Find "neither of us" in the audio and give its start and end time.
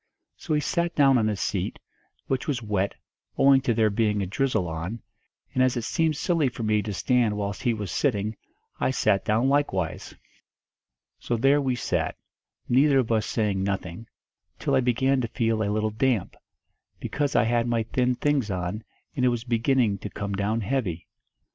12.67-13.27